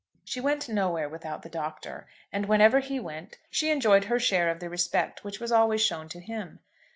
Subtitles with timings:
[0.25, 4.59] She went nowhere without the Doctor, and whenever he went she enjoyed her share of
[4.59, 6.57] the respect which was always shown to him.